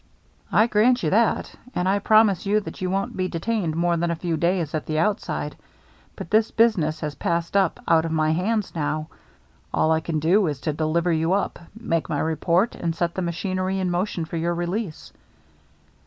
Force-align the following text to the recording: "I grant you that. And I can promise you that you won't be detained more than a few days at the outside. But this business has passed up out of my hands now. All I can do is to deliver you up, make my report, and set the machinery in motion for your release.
"I 0.61 0.65
grant 0.65 1.03
you 1.03 1.11
that. 1.11 1.53
And 1.75 1.87
I 1.87 1.99
can 1.99 2.05
promise 2.07 2.47
you 2.47 2.59
that 2.61 2.81
you 2.81 2.89
won't 2.89 3.15
be 3.15 3.27
detained 3.27 3.75
more 3.75 3.95
than 3.97 4.09
a 4.09 4.15
few 4.15 4.35
days 4.35 4.73
at 4.73 4.87
the 4.87 4.97
outside. 4.97 5.55
But 6.15 6.31
this 6.31 6.49
business 6.49 7.01
has 7.01 7.13
passed 7.13 7.55
up 7.55 7.79
out 7.87 8.03
of 8.05 8.11
my 8.11 8.31
hands 8.31 8.73
now. 8.73 9.09
All 9.71 9.91
I 9.91 9.99
can 9.99 10.19
do 10.19 10.47
is 10.47 10.59
to 10.61 10.73
deliver 10.73 11.11
you 11.13 11.33
up, 11.33 11.59
make 11.79 12.09
my 12.09 12.17
report, 12.19 12.73
and 12.73 12.95
set 12.95 13.13
the 13.13 13.21
machinery 13.21 13.77
in 13.77 13.91
motion 13.91 14.25
for 14.25 14.37
your 14.37 14.55
release. 14.55 15.13